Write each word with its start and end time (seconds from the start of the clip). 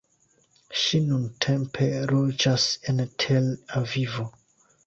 Ŝi 0.83 1.01
nuntempe 1.09 1.91
loĝas 2.13 2.67
en 2.93 3.07
Tel 3.25 3.55
Avivo. 3.83 4.31